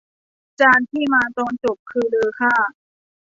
[0.59, 2.53] จานที่มาตอนจบคือเลอค่า